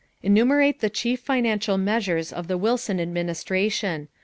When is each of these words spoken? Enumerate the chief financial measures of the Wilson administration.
Enumerate 0.23 0.79
the 0.79 0.89
chief 0.89 1.19
financial 1.19 1.77
measures 1.77 2.33
of 2.33 2.47
the 2.47 2.57
Wilson 2.57 2.99
administration. 2.99 4.07